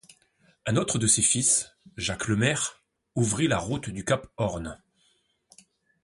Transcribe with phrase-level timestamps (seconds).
[0.65, 4.81] Un autre de ses fils, Jacques Le Maire, ouvrit la route du Cap Horn.